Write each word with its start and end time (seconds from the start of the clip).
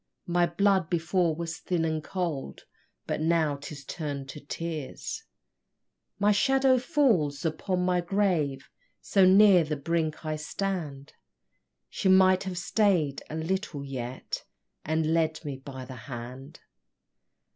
My 0.25 0.47
blood 0.47 0.89
before 0.89 1.35
was 1.35 1.59
thin 1.59 1.85
and 1.85 2.03
cold 2.03 2.63
But 3.05 3.21
now 3.21 3.57
'tis 3.57 3.85
turn'd 3.85 4.29
to 4.29 4.39
tears; 4.39 5.25
My 6.17 6.31
shadow 6.31 6.79
falls 6.79 7.45
upon 7.45 7.85
my 7.85 8.01
grave, 8.01 8.67
So 8.99 9.25
near 9.27 9.63
the 9.63 9.75
brink 9.77 10.25
I 10.25 10.37
stand, 10.37 11.13
She 11.87 12.09
might 12.09 12.45
have 12.45 12.57
stay'd 12.57 13.21
a 13.29 13.35
little 13.35 13.85
yet, 13.85 14.43
And 14.83 15.13
led 15.13 15.45
me 15.45 15.57
by 15.57 15.85
the 15.85 15.93
hand! 16.09 16.61